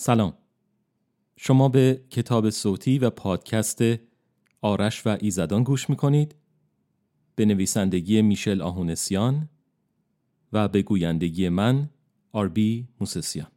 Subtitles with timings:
[0.00, 0.32] سلام.
[1.36, 3.80] شما به کتاب صوتی و پادکست
[4.60, 6.34] آرش و ایزدان گوش می‌کنید.
[7.34, 9.48] به نویسندگی میشل آهونسیان
[10.52, 11.88] و به گویندگی من
[12.32, 13.48] آربی موسسیان.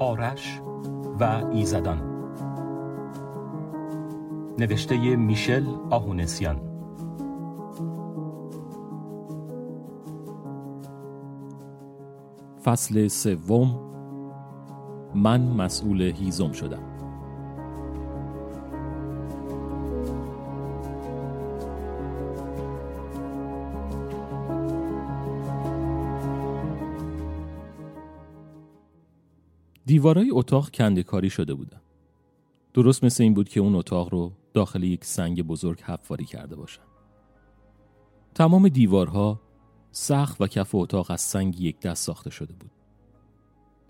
[0.00, 0.60] آرش
[1.20, 2.02] و ایزدان.
[4.58, 6.71] نوشته میشل آهونسیان.
[12.64, 13.92] فصل سوم.
[15.14, 16.92] من مسئول هیزم شدم.
[29.86, 31.80] دیوارای اتاق کندکاری شده بودن
[32.74, 36.82] درست مثل این بود که اون اتاق رو داخل یک سنگ بزرگ حفاری کرده باشن.
[38.34, 39.40] تمام دیوارها
[39.92, 42.70] سخت و کف اتاق از سنگی یک دست ساخته شده بود.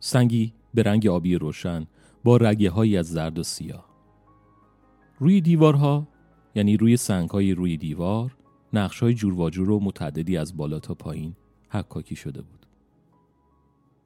[0.01, 1.87] سنگی به رنگ آبی روشن
[2.25, 3.89] با رگه های از زرد و سیاه.
[5.19, 6.09] روی دیوارها
[6.55, 8.37] یعنی روی سنگ های روی دیوار
[8.73, 11.37] نقش های جور و جور و متعددی از بالا تا پایین
[11.69, 12.67] حکاکی شده بود.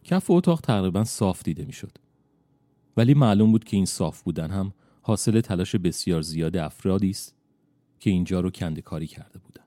[0.05, 1.93] کف اتاق تقریبا صاف دیده می‌شد.
[2.97, 7.34] ولی معلوم بود که این صاف بودن هم حاصل تلاش بسیار زیاد افرادی است
[8.01, 9.66] که اینجا رو کندکاری کرده بودند.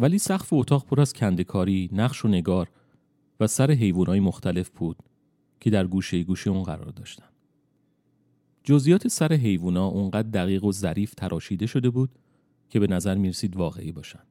[0.00, 2.70] ولی سقف اتاق پر از کندکاری، نقش و نگار
[3.40, 4.96] و سر حیوانای مختلف بود
[5.60, 7.26] که در گوشه گوشه اون قرار داشتن.
[8.64, 12.10] جزئیات سر حیوونا اونقدر دقیق و ظریف تراشیده شده بود
[12.68, 14.22] که به نظر می‌رسید واقعی باشن.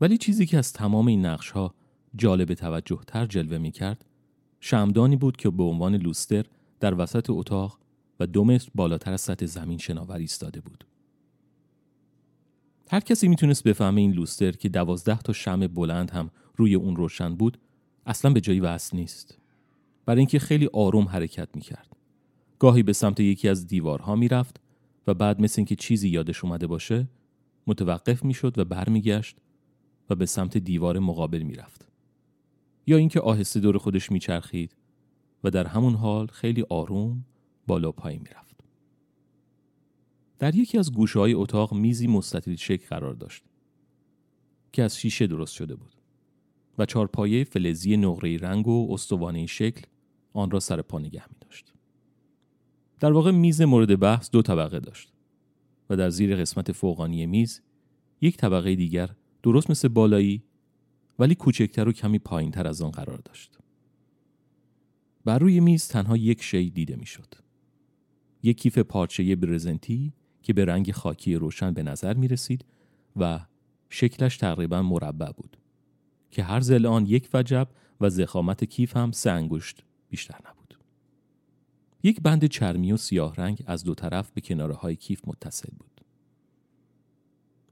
[0.00, 1.74] ولی چیزی که از تمام این نقش ها
[2.16, 4.04] جالب توجه تر جلوه می کرد
[4.60, 6.44] شمدانی بود که به عنوان لوستر
[6.80, 7.78] در وسط اتاق
[8.20, 10.84] و دو متر بالاتر از سطح زمین شناور ایستاده بود.
[12.90, 17.34] هر کسی می‌تونست بفهمه این لوستر که دوازده تا شم بلند هم روی اون روشن
[17.36, 17.58] بود
[18.06, 19.38] اصلا به جایی وصل نیست.
[20.06, 21.96] برای اینکه خیلی آروم حرکت می‌کرد.
[22.58, 24.60] گاهی به سمت یکی از دیوارها می‌رفت
[25.06, 27.08] و بعد مثل اینکه چیزی یادش اومده باشه
[27.66, 29.36] متوقف می‌شد و برمیگشت
[30.10, 31.88] و به سمت دیوار مقابل می‌رفت.
[32.86, 34.76] یا اینکه آهسته دور خودش میچرخید
[35.44, 37.24] و در همون حال خیلی آروم
[37.66, 38.51] بالا پایین می‌رفت.
[40.42, 43.44] در یکی از گوشه های اتاق میزی مستطیل شکل قرار داشت
[44.72, 45.92] که از شیشه درست شده بود
[46.78, 49.82] و چارپایه فلزی نقره رنگ و استوانه شکل
[50.32, 51.72] آن را سر پا نگه می داشت.
[53.00, 55.12] در واقع میز مورد بحث دو طبقه داشت
[55.90, 57.60] و در زیر قسمت فوقانی میز
[58.20, 59.10] یک طبقه دیگر
[59.42, 60.42] درست مثل بالایی
[61.18, 62.20] ولی کوچکتر و کمی
[62.52, 63.58] تر از آن قرار داشت.
[65.24, 67.34] بر روی میز تنها یک شی دیده می‌شد.
[68.42, 72.64] یک کیف پارچه برزنتی که به رنگ خاکی روشن به نظر می رسید
[73.16, 73.40] و
[73.90, 75.56] شکلش تقریبا مربع بود
[76.30, 77.68] که هر زل آن یک وجب
[78.00, 80.78] و زخامت کیف هم سه انگشت بیشتر نبود.
[82.02, 86.00] یک بند چرمی و سیاه رنگ از دو طرف به کناره های کیف متصل بود.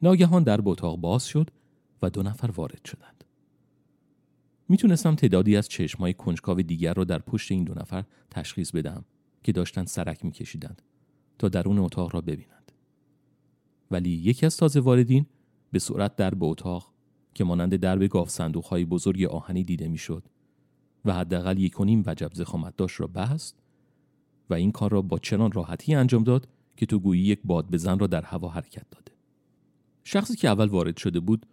[0.03, 1.50] ناگهان در اتاق باز شد
[2.03, 3.25] و دو نفر وارد شدند.
[4.69, 9.04] می‌تونستم تعدادی از چشمای کنجکاو دیگر را در پشت این دو نفر تشخیص بدم
[9.42, 10.82] که داشتن سرک میکشیدند
[11.38, 12.59] تا درون اتاق را ببینند.
[13.91, 15.27] ولی یکی از تازه واردین
[15.73, 16.93] به سرعت در به اتاق
[17.34, 20.23] که مانند درب گاف صندوق های بزرگ آهنی دیده می‌شد
[21.05, 23.59] و حداقل یک و وجب زخامت داشت را بست
[24.51, 27.99] و این کار را با چنان راحتی انجام داد که تو گویی یک باد بزن
[27.99, 29.12] را در هوا حرکت داده.
[30.05, 31.47] شخصی که اول وارد شده بود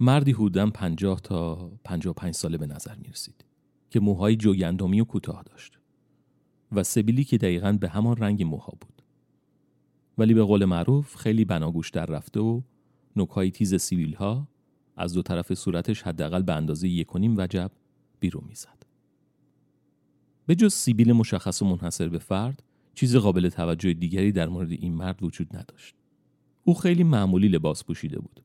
[0.00, 3.44] مردی حدوداً پنجاه تا پنجاه پنج ساله به نظر می رسید
[3.90, 5.78] که موهای جوگندمی و کوتاه داشت
[6.72, 8.91] و سبیلی که دقیقا به همان رنگ موها بود.
[10.18, 12.60] ولی به قول معروف خیلی بناگوش در رفته و
[13.16, 14.48] نوکهای تیز سیویل ها
[14.96, 17.70] از دو طرف صورتش حداقل به اندازه یک و نیم وجب
[18.20, 18.86] بیرون می‌زد.
[20.46, 22.62] به جز سیبیل مشخص و منحصر به فرد
[22.94, 25.94] چیز قابل توجه دیگری در مورد این مرد وجود نداشت.
[26.64, 28.42] او خیلی معمولی لباس پوشیده بود.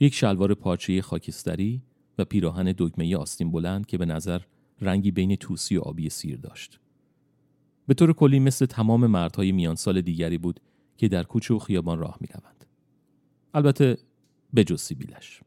[0.00, 1.82] یک شلوار پارچه خاکستری
[2.18, 4.40] و پیراهن دگمه آستین بلند که به نظر
[4.80, 6.80] رنگی بین توسی و آبی سیر داشت.
[7.86, 10.60] به طور کلی مثل تمام مردهای میان سال دیگری بود
[10.96, 12.64] که در کوچه و خیابان راه می روند.
[13.54, 13.98] البته
[14.52, 15.40] به جز سیبیلش.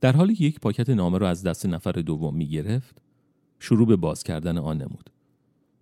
[0.00, 3.02] در حالی که یک پاکت نامه را از دست نفر دوم می گرفت
[3.58, 5.10] شروع به باز کردن آن نمود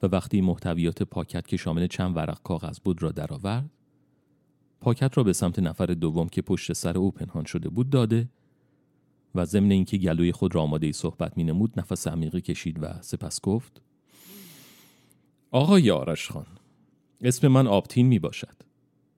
[0.03, 3.71] و وقتی محتویات پاکت که شامل چند ورق کاغذ بود را درآورد
[4.81, 8.29] پاکت را به سمت نفر دوم که پشت سر او پنهان شده بود داده
[9.35, 12.87] و ضمن اینکه گلوی خود را آماده ای صحبت می نمود نفس عمیقی کشید و
[13.01, 13.83] سپس گفت
[15.51, 16.47] آقای آرش خان
[17.21, 18.57] اسم من آبتین می باشد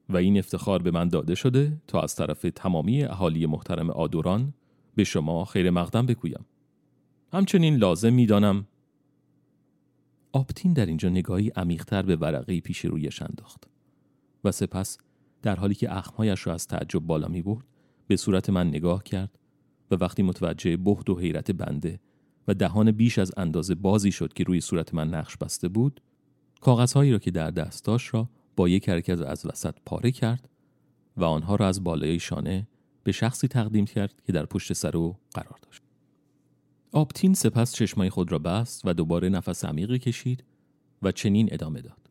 [0.08, 4.54] و این افتخار به من داده شده تا از طرف تمامی اهالی محترم آدوران
[4.94, 6.46] به شما خیر مقدم بگویم.
[7.32, 8.66] همچنین لازم می‌دانم
[10.32, 13.64] آپتین در اینجا نگاهی عمیقتر به ورقه پیش رویش انداخت
[14.44, 14.98] و سپس
[15.42, 17.64] در حالی که اخمهایش را از تعجب بالا می برد
[18.06, 19.38] به صورت من نگاه کرد
[19.90, 22.00] و وقتی متوجه بهد و حیرت بنده
[22.48, 26.00] و دهان بیش از اندازه بازی شد که روی صورت من نقش بسته بود
[26.60, 30.48] کاغذهایی را که در دست داشت را با یک حرکت از وسط پاره کرد
[31.16, 32.68] و آنها را از بالای شانه
[33.04, 35.82] به شخصی تقدیم کرد که در پشت سر او قرار داشت.
[36.92, 40.44] آپتین سپس چشمای خود را بست و دوباره نفس عمیقی کشید
[41.02, 42.10] و چنین ادامه داد.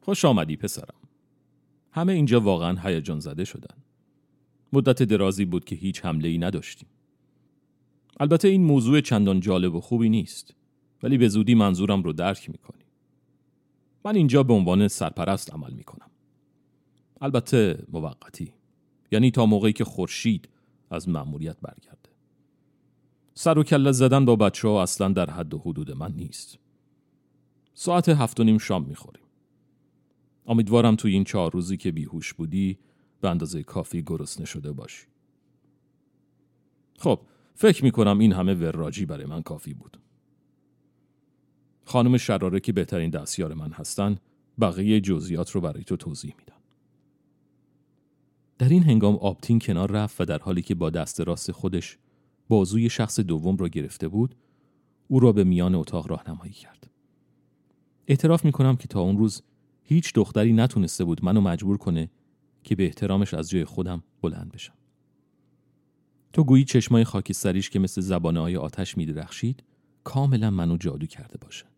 [0.00, 0.94] خوش آمدی پسرم.
[1.92, 3.76] همه اینجا واقعا هیجان زده شدن.
[4.72, 6.88] مدت درازی بود که هیچ حمله ای نداشتیم.
[8.20, 10.54] البته این موضوع چندان جالب و خوبی نیست
[11.02, 12.84] ولی به زودی منظورم رو درک می‌کنی.
[14.04, 16.10] من اینجا به عنوان سرپرست عمل می‌کنم.
[17.20, 18.52] البته موقتی.
[19.12, 20.48] یعنی تا موقعی که خورشید
[20.90, 22.10] از مأموریت برگرده.
[23.34, 26.58] سر و کله زدن با بچه ها اصلا در حد و حدود من نیست.
[27.74, 29.24] ساعت هفت و نیم شام می‌خوریم.
[30.46, 32.78] امیدوارم توی این چهار روزی که بیهوش بودی
[33.20, 35.06] به اندازه کافی گرسنه شده باشی.
[36.98, 37.20] خب
[37.54, 39.98] فکر می کنم این همه وراجی برای من کافی بود.
[41.90, 44.18] خانم شراره که بهترین دستیار من هستن
[44.60, 46.56] بقیه جزئیات رو برای تو توضیح میدن.
[48.58, 51.98] در این هنگام آپتین کنار رفت و در حالی که با دست راست خودش
[52.48, 54.34] بازوی شخص دوم را گرفته بود
[55.08, 56.90] او را به میان اتاق راهنمایی کرد.
[58.06, 59.42] اعتراف می کنم که تا اون روز
[59.82, 62.10] هیچ دختری نتونسته بود منو مجبور کنه
[62.64, 64.74] که به احترامش از جای خودم بلند بشم.
[66.32, 69.62] تو گویی چشمای خاکستریش که مثل زبانه های آتش می درخشید
[70.04, 71.70] کاملا منو جادو کرده باشه.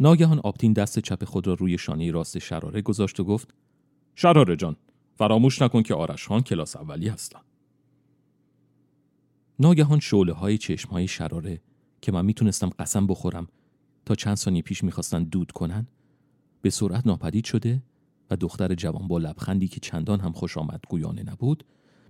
[0.00, 3.54] ناگهان آپتین دست چپ خود را روی شانه راست شراره گذاشت و گفت
[4.14, 4.76] شراره جان
[5.14, 7.40] فراموش نکن که آرش خان کلاس اولی هستن.
[9.58, 11.60] ناگهان شعله های چشم های شراره
[12.00, 13.48] که من می‌تونستم قسم بخورم
[14.06, 15.86] تا چند ثانیه پیش می‌خواستن دود کنن
[16.62, 17.82] به سرعت ناپدید شده
[18.30, 21.64] و دختر جوان با لبخندی که چندان هم خوش آمد گویانه نبود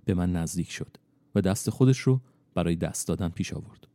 [0.05, 0.97] به من نزدیک شد
[1.35, 2.21] و دست خودش رو
[2.53, 3.86] برای دست دادن پیش آورد.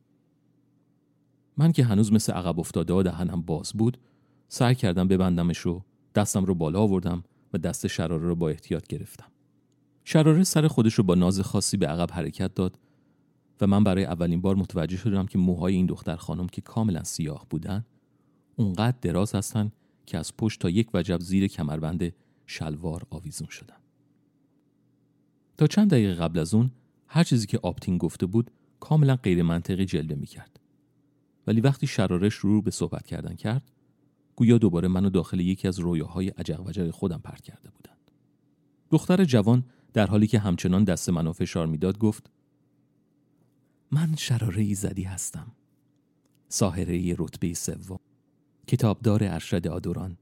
[1.57, 3.99] من که هنوز مثل عقب افتاده و دهنم باز بود
[4.49, 5.85] سعی کردم ببندمش رو
[6.15, 9.27] دستم رو بالا آوردم و دست شراره رو با احتیاط گرفتم.
[10.05, 12.79] شراره سر خودش رو با ناز خاصی به عقب حرکت داد
[13.61, 17.47] و من برای اولین بار متوجه شدم که موهای این دختر خانم که کاملا سیاه
[17.51, 17.85] بودن
[18.57, 19.73] اونقدر دراز هستن
[20.07, 22.13] که از پشت تا یک وجب زیر کمربند
[22.47, 23.77] شلوار آویزون شدن.
[25.57, 26.71] تا چند دقیقه قبل از اون
[27.07, 28.51] هر چیزی که آپتین گفته بود
[28.81, 30.61] کاملا غیر منطقی جلوه می کرد.
[31.47, 33.71] ولی وقتی شرارش رو به صحبت کردن کرد
[34.37, 38.11] گویا دوباره منو داخل یکی از رویاهای عجق وجق خودم پرت کرده بودند.
[38.91, 42.31] دختر جوان در حالی که همچنان دست منو فشار می‌داد گفت
[43.91, 45.53] من شراره زدی هستم.
[46.49, 47.99] ساهره رتبه سوم.
[48.67, 50.17] کتابدار ارشد آدوران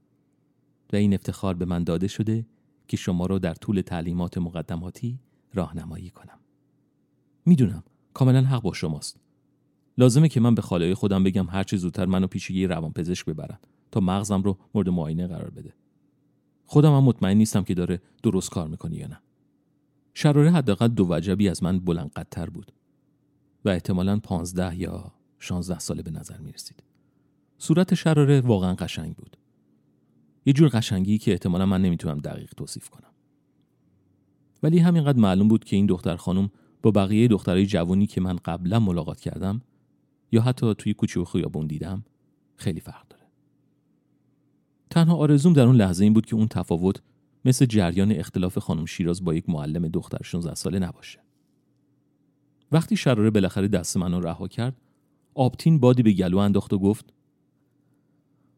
[0.93, 2.45] و این افتخار به من داده شده
[2.87, 5.19] که شما را در طول تعلیمات مقدماتی
[5.53, 6.39] راهنمایی کنم.
[7.45, 7.83] می‌دونم
[8.13, 9.19] کاملا حق با شماست.
[9.97, 13.57] لازمه که من به خاله خودم بگم هر چه زودتر منو پیش یه روانپزشک ببرن
[13.91, 15.73] تا مغزم رو مورد معاینه قرار بده.
[16.65, 19.21] خودم هم مطمئن نیستم که داره درست کار می‌کنی یا نه.
[20.13, 22.71] شراره حداقل دو وجبی از من بلند قدتر بود
[23.65, 26.83] و احتمالا پانزده یا شانزده ساله به نظر می رسید.
[27.57, 29.37] صورت شراره واقعا قشنگ بود.
[30.45, 33.11] یه جور قشنگی که احتمالا من نمی‌تونم دقیق توصیف کنم.
[34.63, 38.79] ولی همینقدر معلوم بود که این دختر خانم با بقیه دخترای جوانی که من قبلا
[38.79, 39.61] ملاقات کردم
[40.31, 42.05] یا حتی توی کوچه و خیابون دیدم
[42.55, 43.23] خیلی فرق داره.
[44.89, 47.01] تنها آرزوم در اون لحظه این بود که اون تفاوت
[47.45, 51.19] مثل جریان اختلاف خانم شیراز با یک معلم دختر 16 ساله نباشه.
[52.71, 54.75] وقتی شراره بالاخره دست منو رها کرد،
[55.33, 57.13] آبتین بادی به گلو انداخت و گفت: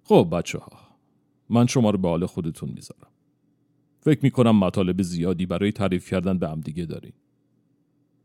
[0.03, 0.79] خب بچه ها
[1.49, 3.07] من شما رو به حال خودتون می‌ذارم.
[3.99, 7.13] فکر می‌کنم مطالب زیادی برای تعریف کردن به هم دیگه دارین.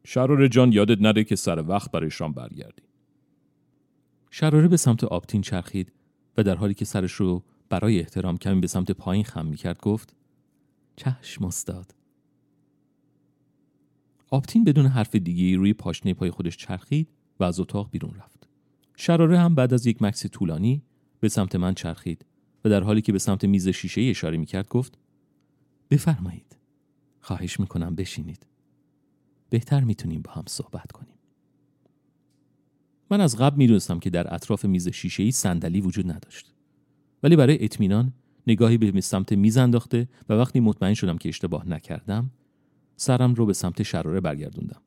[0.05, 2.83] شراره جان یادت نره که سر وقت برای شام برگردی.
[4.31, 5.93] شراره به سمت آبتین چرخید
[6.37, 10.17] و در حالی که سرش رو برای احترام کمی به سمت پایین خم می‌کرد گفت
[10.97, 11.95] چشم استاد.
[14.31, 17.09] آبتین بدون حرف دیگه روی پاشنه پای خودش چرخید
[17.41, 18.49] و از اتاق بیرون رفت.
[18.97, 20.83] شراره هم بعد از یک مکس طولانی
[21.21, 22.25] به سمت من چرخید
[22.65, 24.99] و در حالی که به سمت میز شیشه اشاره می‌کرد گفت
[25.91, 26.57] بفرمایید.
[27.21, 28.47] خواهش می‌کنم بشینید.
[29.51, 31.08] بهتر می‌تونیم با هم صحبت کنیم.
[33.11, 36.55] من از قبل می‌دونستم که در اطراف میز شیشه ای صندلی وجود نداشت.
[37.23, 38.13] ولی برای اطمینان
[38.47, 42.31] نگاهی به سمت میز انداخته و وقتی مطمئن شدم که اشتباه نکردم
[42.97, 44.81] سرم رو به سمت شراره برگردوندم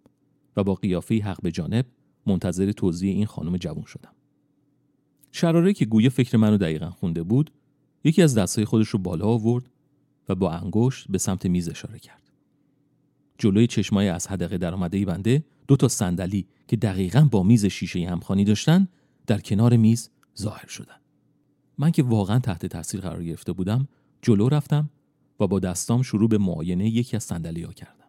[0.58, 1.86] و با قیافه حق به جانب
[2.25, 4.12] منتظر توضیح این خانم جوان شدم.
[5.32, 7.51] شراره که گویه فکر منو دقیقا خونده بود
[8.04, 9.70] یکی از دستهای خودش رو بالا آورد
[10.30, 12.21] و با انگشت به سمت میز اشاره کرد.
[13.42, 18.10] جلوی چشمای از حدقه در آمده بنده دو تا صندلی که دقیقا با میز شیشه
[18.10, 18.88] همخانی داشتن
[19.28, 20.96] در کنار میز ظاهر شدن.
[21.78, 23.88] من که واقعا تحت تاثیر قرار گرفته بودم
[24.22, 24.90] جلو رفتم
[25.40, 28.08] و با دستام شروع به معاینه یکی از صندلی ها کردم.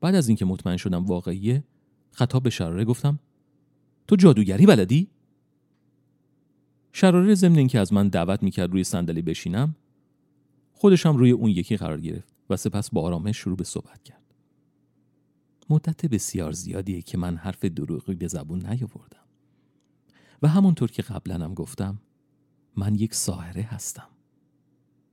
[0.00, 1.64] بعد از اینکه مطمئن شدم واقعیه
[2.12, 3.18] خطاب به شراره گفتم
[4.08, 5.08] تو جادوگری بلدی؟
[6.92, 9.76] شراره ضمن اینکه از من دعوت می‌کرد روی صندلی بشینم
[10.72, 14.34] خودشم روی اون یکی قرار گرفت و سپس با آرامش شروع به صحبت کرد.
[15.70, 19.26] مدت بسیار زیادیه که من حرف دروغی به زبون نیاوردم
[20.42, 21.98] و همونطور که قبلا گفتم
[22.76, 24.08] من یک ساحره هستم.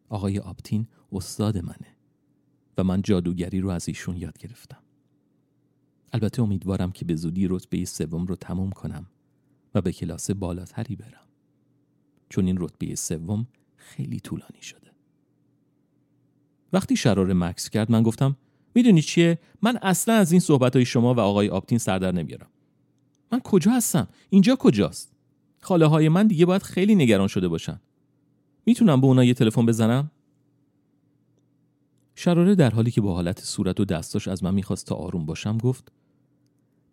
[0.09, 1.95] آقای آبتین استاد منه
[2.77, 4.83] و من جادوگری رو از ایشون یاد گرفتم.
[6.13, 9.05] البته امیدوارم که به زودی رتبه سوم رو تموم کنم
[9.75, 11.27] و به کلاس بالاتری برم.
[12.29, 14.82] چون این رتبه سوم خیلی طولانی شده.
[16.73, 18.37] وقتی شرار مکس کرد من گفتم
[18.75, 22.47] می‌دونی چیه؟ من اصلا از این صحبت های شما و آقای آپتین سردر نمیارم.
[23.31, 25.11] من کجا هستم؟ اینجا کجاست؟
[25.59, 27.81] خاله های من دیگه باید خیلی نگران شده باشن.
[28.65, 30.11] می‌تونم به اونا یه تلفن بزنم؟
[32.15, 35.57] شراره در حالی که با حالت صورت و دستاش از من می‌خواست تا آروم باشم
[35.57, 35.91] گفت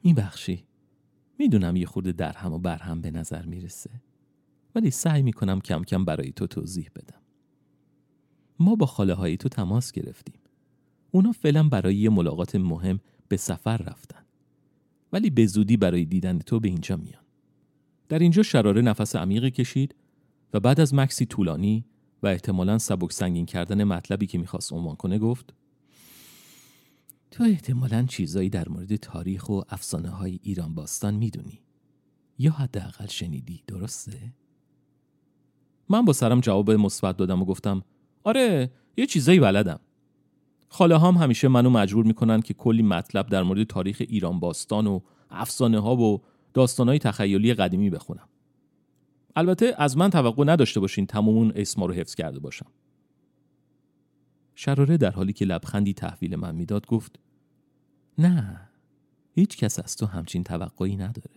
[0.04, 0.64] میبخشی.
[1.38, 3.90] می‌دونم یه خورده درهم و برهم به نظر می‌رسه
[4.74, 7.19] ولی سعی می‌کنم کم کم برای تو توضیح بدم.
[8.60, 10.40] ما با خاله های تو تماس گرفتیم.
[11.10, 14.22] اونا فعلا برای یه ملاقات مهم به سفر رفتن.
[15.12, 17.22] ولی به زودی برای دیدن تو به اینجا میان.
[18.08, 19.94] در اینجا شراره نفس عمیقی کشید
[20.54, 21.84] و بعد از مکسی طولانی
[22.22, 25.54] و احتمالا سبک سنگین کردن مطلبی که می‌خواست عنوان کنه گفت
[27.30, 31.60] تو احتمالا چیزایی در مورد تاریخ و افسانه های ایران باستان می‌دونی.
[32.38, 34.32] یا حداقل شنیدی درسته؟
[35.88, 37.82] من با سرم جواب مثبت دادم و گفتم
[38.24, 39.80] آره یه چیزایی بلدم.
[40.68, 45.00] خاله هم همیشه منو مجبور می‌کنن که کلی مطلب در مورد تاریخ ایران باستان و
[45.30, 46.22] افسانه ها و
[46.54, 48.28] داستان های تخیلی قدیمی بخونم.
[49.36, 52.66] البته از من توقع نداشته باشین تمام اون اسما رو حفظ کرده باشم.
[54.54, 57.18] شراره در حالی که لبخندی تحویل من می‌داد گفت
[58.18, 58.68] نه
[59.34, 61.30] هیچ کس از تو همچین توقعی نداره.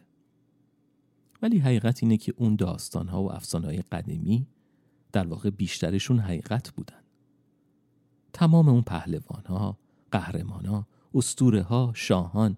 [1.41, 4.47] ولی حقیقت اینه که اون داستان ها و افسانه های قدیمی
[5.13, 7.01] در واقع بیشترشون حقیقت بودن.
[8.33, 9.77] تمام اون پهلوان ها
[10.11, 12.57] قهرمان ها استوره ها شاهان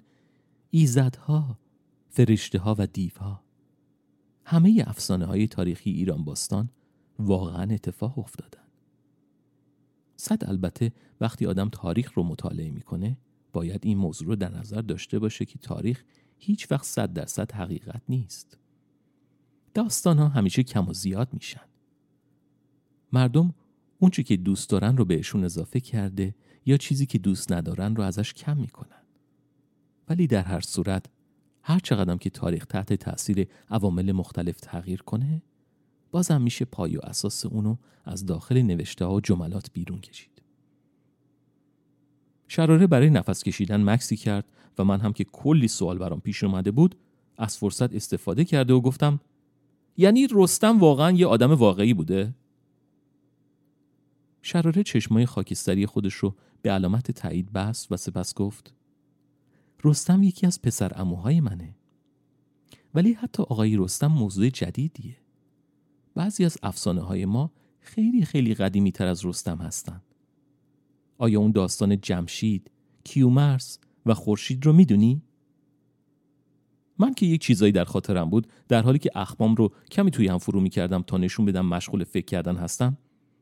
[0.72, 1.60] ایزدها
[2.10, 3.44] فرشته ها و دیوها
[4.46, 6.70] همه افسانه های تاریخی ایران باستان
[7.20, 8.66] واقعا اتفاق افتادن.
[10.16, 13.18] صد البته وقتی آدم تاریخ رو مطالعه می‌کنه
[13.54, 16.04] باید این موضوع رو در نظر داشته باشه که تاریخ
[16.38, 18.58] هیچ وقت صد درصد حقیقت نیست.
[19.74, 21.75] داستان ها همیشه کم و زیاد میشن.
[23.14, 23.54] مردم
[24.00, 26.36] اونچه که دوست دارن رو بهشون اضافه کرده
[26.66, 29.02] یا چیزی که دوست ندارن رو ازش کم می‌کنن
[30.10, 31.06] ولی در هر صورت
[31.62, 35.42] هر چقدر که تاریخ تحت تاثیر عوامل مختلف تغییر کنه
[36.12, 40.42] بازم میشه پای و اساس اونو از داخل نوشته ها و جملات بیرون کشید
[42.48, 44.46] شراره برای نفس کشیدن مکسی کرد
[44.78, 46.96] و من هم که کلی سوال برام پیش اومده بود
[47.38, 49.20] از فرصت استفاده کرده و گفتم
[49.98, 52.34] یعنی رستم واقعا یه آدم واقعی بوده؟
[54.48, 58.74] شراره چشمای خاکستری خودش رو به علامت تایید بست و سپس گفت
[59.84, 61.75] رستم یکی از پسر اموهای منه.
[62.94, 65.18] ولی حتی آقای رستم موضوع جدیدیه.
[66.16, 70.02] بعضی از افسانه های ما خیلی خیلی قدیمی تر از رستم هستن.
[71.18, 72.72] آیا اون داستان جمشید،
[73.04, 75.22] کیومرس و خورشید رو می‌دونی؟
[77.00, 80.38] من که یک چیزایی در خاطرم بود در حالی که اخمام رو کمی توی هم
[80.38, 82.98] فرو می‌کردم تا نشون بدم مشغول فکر کردن هستم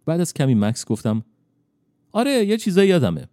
[0.05, 1.23] بعد از کمی مکس گفتم
[2.11, 3.27] آره یه چیزایی یادمه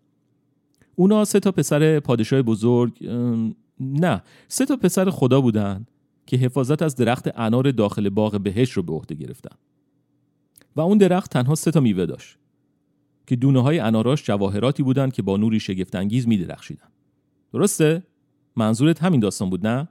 [0.97, 3.07] اونا سه تا پسر پادشاه بزرگ
[3.81, 5.87] نه سه تا پسر خدا بودن
[6.27, 9.57] که حفاظت از درخت انار داخل باغ بهش رو به عهده گرفتن
[10.77, 12.39] و اون درخت تنها سه تا میوه داشت
[13.27, 16.89] که دونه های اناراش جواهراتی بودن که با نوری شگفتانگیز می درخشیدن
[17.53, 18.03] درسته؟
[18.57, 19.89] منظورت همین داستان بود نه؟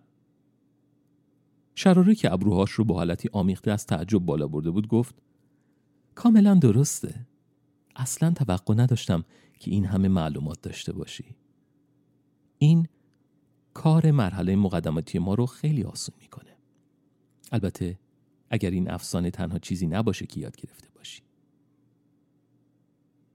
[1.75, 5.15] شراره که ابروهاش رو با حالتی آمیخته از تعجب بالا برده بود گفت
[6.15, 7.27] کاملا درسته.
[7.95, 9.23] اصلا توقع نداشتم
[9.59, 11.35] که این همه معلومات داشته باشی.
[12.57, 12.87] این
[13.73, 16.57] کار مرحله مقدماتی ما رو خیلی آسون می‌کنه.
[17.51, 17.99] البته
[18.49, 21.21] اگر این افسانه تنها چیزی نباشه که یاد گرفته باشی.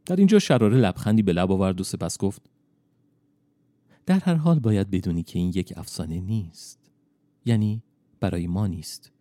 [0.07, 2.43] در اینجا شراره لبخندی به لب آورد و سپس گفت
[4.07, 6.91] در هر حال باید بدونی که این یک افسانه نیست.
[7.45, 7.83] یعنی
[8.21, 9.13] برای ما نیست.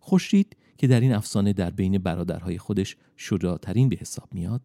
[0.00, 4.60] خورشید که در این افسانه در بین برادرهای خودش شجاعترین به حساب میاد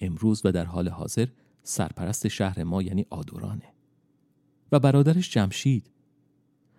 [0.00, 1.28] امروز و در حال حاضر
[1.62, 3.72] سرپرست شهر ما یعنی آدورانه.
[4.72, 5.90] و برادرش جمشید.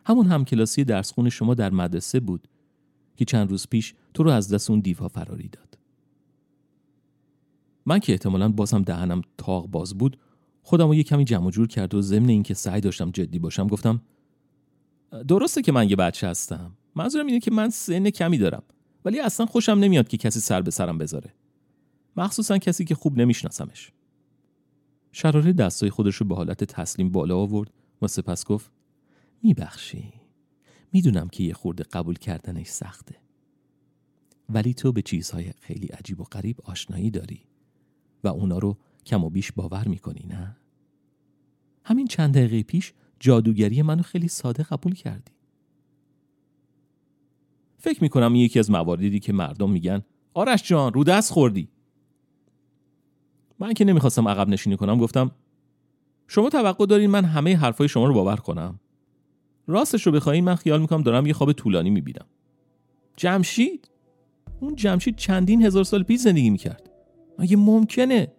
[0.05, 2.47] همون همکلاسی درس خون شما در مدرسه بود
[3.15, 5.77] که چند روز پیش تو رو از دست اون دیوا فراری داد.
[7.85, 10.19] من که احتمالا بازم دهنم تاق باز بود
[10.61, 14.01] خودم رو یه کمی جمع جور کرد و ضمن اینکه سعی داشتم جدی باشم گفتم
[15.27, 16.71] درسته که من یه بچه هستم.
[16.97, 18.63] منظورم اینه که من سن کمی دارم
[19.05, 21.33] ولی اصلا خوشم نمیاد که کسی سر به سرم بذاره.
[22.15, 23.91] مخصوصا کسی که خوب نمیشناسمش.
[25.11, 28.71] شراره دستای خودش رو به حالت تسلیم بالا آورد و سپس گفت
[29.43, 30.13] میبخشی.
[30.93, 33.15] می‌دونم که یه خورده قبول کردنش سخته.
[34.49, 37.41] ولی تو به چیزهای خیلی عجیب و غریب آشنایی داری
[38.23, 40.57] و اونا رو کم و بیش باور می‌کنی نه؟
[41.83, 45.36] همین چند دقیقه پیش جادوگری منو خیلی ساده قبول کردی.
[47.77, 50.03] فکر می‌کنم این یکی از مواردی که مردم میگن
[50.33, 51.69] آرش جان رو دست خوردی.
[53.59, 55.31] من که نمی‌خواستم عقب نشینی کنم گفتم
[56.27, 58.79] شما توقع دارین من همه حرفای شما رو باور کنم.
[59.67, 62.25] راستش رو بخواین من خیال می‌کنم دارم یه خواب طولانی می‌بینم.
[63.17, 63.89] جمشید؟
[64.59, 66.89] اون جمشید چندین هزار سال پیش زندگی می‌کرد.
[67.39, 68.33] مگه ممکنه؟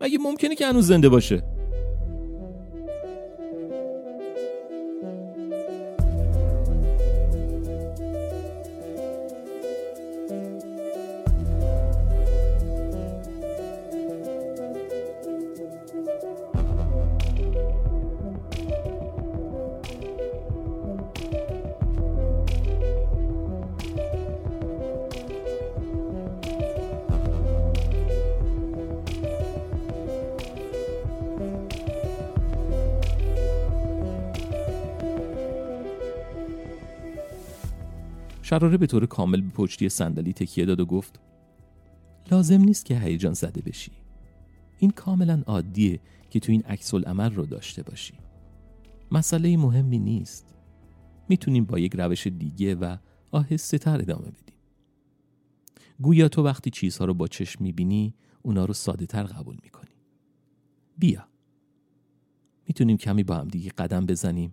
[0.00, 1.53] مگه ممکنه که هنوز زنده باشه؟
[38.44, 41.20] شراره به طور کامل به پشتی صندلی تکیه داد و گفت
[42.30, 43.92] لازم نیست که هیجان زده بشی.
[44.78, 48.14] این کاملا عادیه که تو این عکس عمل رو داشته باشی.
[49.12, 50.54] مسئله مهمی نیست.
[51.28, 52.96] می‌تونیم با یک روش دیگه و
[53.30, 54.56] آهسته تر ادامه بدیم.
[56.00, 59.94] گویا تو وقتی چیزها رو با چشم می‌بینی اونا رو ساده تر قبول می‌کنی.
[60.98, 61.28] بیا.
[62.68, 64.52] می‌تونیم کمی با هم دیگه قدم بزنیم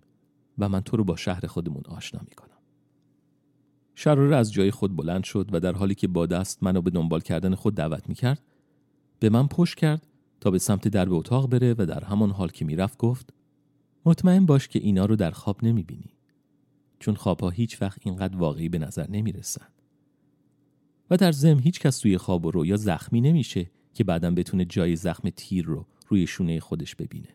[0.58, 2.51] و من تو رو با شهر خودمون آشنا می‌کنم.
[3.94, 7.20] شراره از جای خود بلند شد و در حالی که با دست منو به دنبال
[7.20, 8.42] کردن خود دعوت می‌کرد
[9.18, 10.06] به من پشت کرد
[10.40, 13.32] تا به سمت درب اتاق بره و در همان حال که می‌رفت گفت
[14.04, 16.14] مطمئن باش که اینا رو در خواب نمی‌بینی
[16.98, 19.66] چون خوابها هیچ وقت اینقدر واقعی به نظر نمی‌رسن.
[21.10, 24.96] و در زم هیچ کس توی خواب و رویا زخمی نمیشه که بعدا بتونه جای
[24.96, 27.28] زخم تیر رو روی شونه خودش ببینه.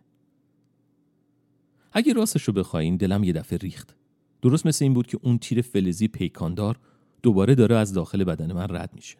[1.91, 3.95] اگه راستش رو بخواین دلم یه دفعه ریخت.
[4.41, 6.79] درست مثل این بود که اون تیر فلزی پیکاندار
[7.23, 9.17] دوباره داره از داخل بدن من رد میشه.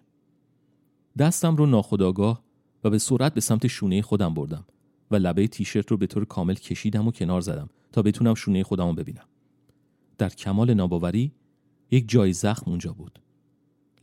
[1.17, 2.43] دستم رو ناخداگاه
[2.84, 4.65] و به سرعت به سمت شونه خودم بردم
[5.12, 8.88] و لبه تیشرت رو به طور کامل کشیدم و کنار زدم تا بتونم شونه خودم
[8.88, 9.25] رو ببینم.
[10.17, 11.32] در کمال ناباوری
[11.91, 13.19] یک جای زخم اونجا بود.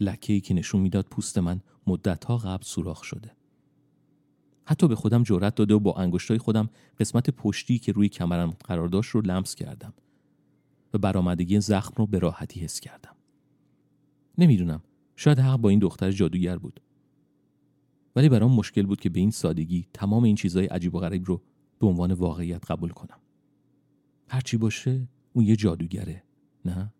[0.00, 3.32] لکه ای که نشون می‌داد پوست من مدتها قبل سوراخ شده.
[4.64, 8.88] حتی به خودم جرأت داده و با انگشتای خودم قسمت پشتی که روی کمرم قرار
[8.88, 9.94] داشت رو لمس کردم.
[10.94, 13.16] و برآمدگی زخم رو به راحتی حس کردم.
[14.38, 14.82] نمی‌دونم
[15.16, 16.80] شاید حق با این دختر جادوگر بود.
[18.16, 21.42] ولی برام مشکل بود که به این سادگی تمام این چیزهای عجیب و غریب رو
[21.78, 23.18] به عنوان واقعیت قبول کنم.
[24.28, 26.22] هرچی باشه اون یه جادوگره
[26.64, 26.92] نه؟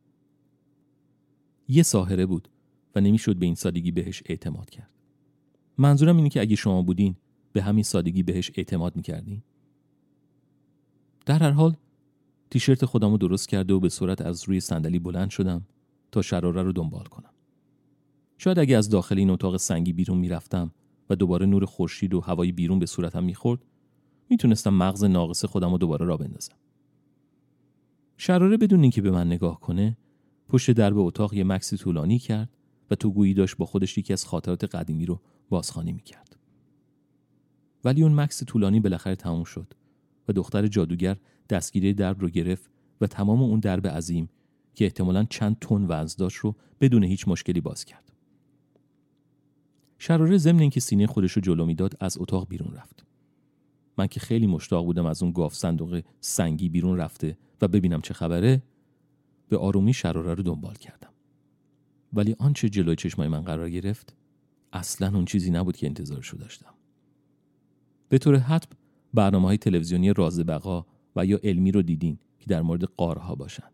[1.68, 2.48] یه ساهره بود
[2.94, 4.90] و نمی‌شد به این سادگی بهش اعتماد کرد.
[5.78, 7.16] منظورم اینه که اگه شما بودین
[7.52, 9.42] به همین سادگی بهش اعتماد می‌کردین؟
[11.26, 11.76] در هر حال
[12.50, 15.66] تیشرت خودم رو درست کرده و به صورت از روی صندلی بلند شدم
[16.12, 17.30] تا شراره رو دنبال کنم.
[18.38, 20.70] شاید اگه از داخل این اتاق سنگی بیرون می‌رفتم
[21.10, 23.60] و دوباره نور خورشید و هوای بیرون به صورتم می‌خورد
[24.30, 26.54] می‌تونستم مغز ناقص خودم رو دوباره را بندازم.
[28.16, 29.96] شراره بدون اینکه به من نگاه کنه
[30.48, 32.50] پشت درب اتاق یه مکسی طولانی کرد
[32.90, 36.36] و تو گویی داشت با خودش یکی از خاطرات قدیمی رو بازخوانی می‌کرد.
[37.84, 39.74] ولی اون مکس طولانی بالاخره تموم شد
[40.28, 41.16] و دختر جادوگر
[41.48, 44.28] دستگیری درب رو گرفت و تمام اون درب عظیم
[44.74, 48.12] که احتمالا چند تن وزن داشت رو بدون هیچ مشکلی باز کرد.
[49.98, 53.04] شراره ضمن اینکه سینه خودش رو جلو می‌داد از اتاق بیرون رفت.
[53.98, 58.14] من که خیلی مشتاق بودم از اون گاف صندوق سنگی بیرون رفته و ببینم چه
[58.14, 58.62] خبره
[59.48, 61.10] به آرومی شراره رو دنبال کردم.
[62.12, 64.16] ولی آنچه جلوی چشمای من قرار گرفت
[64.72, 66.74] اصلا اون چیزی نبود که انتظارشو داشتم
[68.08, 68.76] به طور حتم
[69.14, 73.70] برنامه های تلویزیونی راز بقا و یا علمی رو دیدین که در مورد قارها باشن.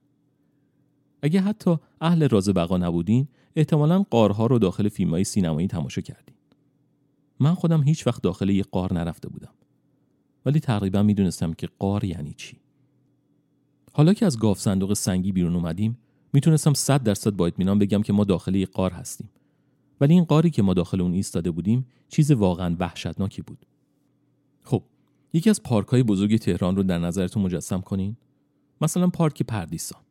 [1.23, 6.37] اگه حتی اهل راز بقا نبودین احتمالا قارها رو داخل فیلم های سینمایی تماشا کردین.
[7.41, 9.53] من خودم هیچ وقت داخل یه قار نرفته بودم.
[10.47, 12.57] ولی تقریبا می‌دونستم که قار یعنی چی.
[13.93, 15.99] حالا که از گاف صندوق سنگی بیرون اومدیم
[16.33, 19.31] می‌تونستم صد درصد با اطمینان بگم که ما داخل یه قار هستیم.
[20.01, 23.67] ولی این قاری که ما داخل اون ایستاده بودیم چیز واقعا وحشتناکی بود.
[25.33, 28.17] یکی از پارک های بزرگ تهران رو در نظرتون مجسم کنین
[28.81, 30.03] مثلا پارک پردیسان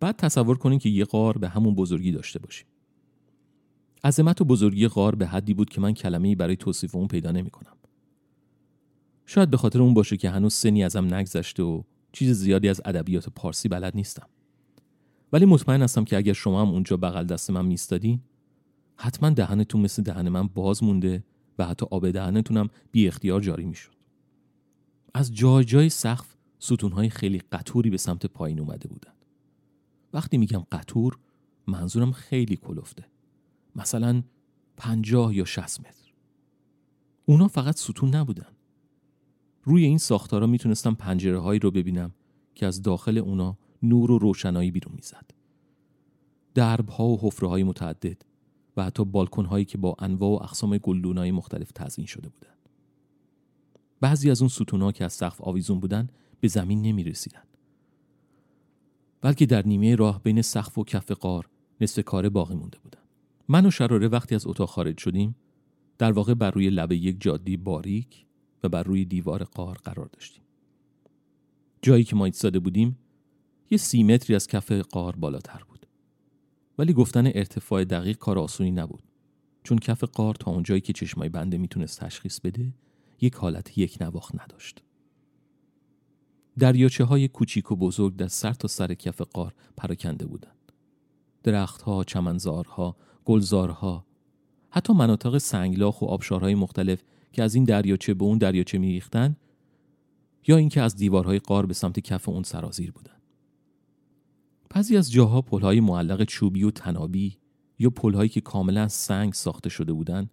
[0.00, 2.66] بعد تصور کنین که یه غار به همون بزرگی داشته باشیم
[4.04, 7.76] عظمت و بزرگی غار به حدی بود که من کلمه‌ای برای توصیف اون پیدا نمی‌کنم.
[9.26, 13.28] شاید به خاطر اون باشه که هنوز سنی ازم نگذشته و چیز زیادی از ادبیات
[13.28, 14.26] پارسی بلد نیستم.
[15.32, 18.20] ولی مطمئن هستم که اگر شما هم اونجا بغل دست من میستادین
[18.96, 21.24] حتما دهنتون مثل دهن من باز مونده
[21.58, 23.93] و حتی آب دهنتونم بی اختیار جاری می‌شد.
[25.14, 29.12] از جای جای سقف ستونهای خیلی قطوری به سمت پایین اومده بودن.
[30.12, 31.18] وقتی میگم قطور
[31.66, 33.04] منظورم خیلی کلفته.
[33.76, 34.22] مثلا
[34.76, 36.12] پنجاه یا شست متر.
[37.24, 38.46] اونا فقط ستون نبودن.
[39.62, 42.14] روی این ساختارا می‌تونستم پنجره هایی رو ببینم
[42.54, 45.30] که از داخل اونا نور و روشنایی بیرون می‌زد.
[46.54, 48.22] درب ها و حفره های متعدد
[48.76, 52.53] و حتی بالکن هایی که با انواع و اقسام گلدون های مختلف تزیین شده بودند.
[54.00, 56.08] بعضی از اون ستون که از سقف آویزون بودن
[56.40, 57.42] به زمین نمی رسیدن.
[59.20, 61.48] بلکه در نیمه راه بین سقف و کف قار
[61.80, 63.00] نصف کاره باقی مونده بودن.
[63.48, 65.36] من و شراره وقتی از اتاق خارج شدیم
[65.98, 68.26] در واقع بر روی لبه یک جادی باریک
[68.62, 70.42] و بر روی دیوار قار قرار داشتیم.
[71.82, 72.98] جایی که ما ایستاده بودیم
[73.70, 75.86] یه سی متری از کف قار بالاتر بود.
[76.78, 79.02] ولی گفتن ارتفاع دقیق کار آسونی نبود.
[79.62, 82.74] چون کف قار تا اونجایی که چشمای بنده می‌تونست تشخیص بده
[83.24, 84.82] یک حالت یک نواخت نداشت.
[86.58, 90.72] دریاچه های کوچیک و بزرگ در سر تا سر کف قار پراکنده بودند.
[91.42, 94.06] درختها، چمنزارها، گلزارها،
[94.70, 99.36] حتی مناطق سنگلاخ و آبشارهای مختلف که از این دریاچه به اون دریاچه میریختن
[100.46, 103.14] یا اینکه از دیوارهای قار به سمت کف اون سرازیر بودن.
[104.70, 107.38] بعضی از جاها پلهای معلق چوبی و تنابی
[107.78, 110.30] یا پلهایی که کاملا سنگ ساخته شده بودند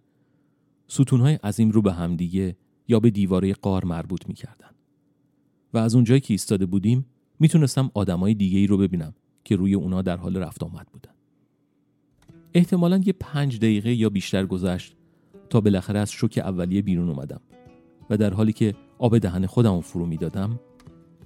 [0.88, 2.56] ستونهای عظیم رو به همدیگه
[2.88, 4.70] یا به دیواره قار مربوط می‌کردن.
[5.74, 7.06] و از اونجایی که ایستاده بودیم
[7.38, 9.14] می‌تونستم آدمای دیگه ای رو ببینم
[9.44, 11.12] که روی اونا در حال رفت آمد بودن.
[12.54, 14.96] احتمالا یه پنج دقیقه یا بیشتر گذشت
[15.50, 17.40] تا بالاخره از شوک اولیه بیرون اومدم
[18.10, 20.60] و در حالی که آب دهن خودم فرو می‌دادم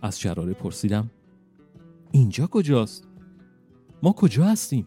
[0.03, 1.11] از شراره پرسیدم
[2.13, 3.09] اینجا کجاست؟
[4.03, 4.87] ما کجا هستیم؟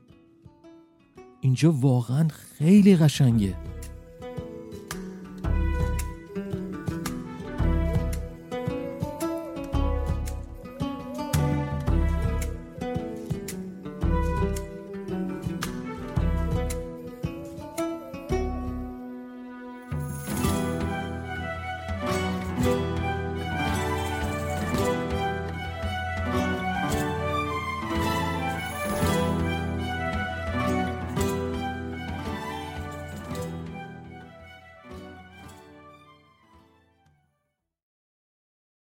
[1.41, 3.55] اینجا واقعا خیلی قشنگه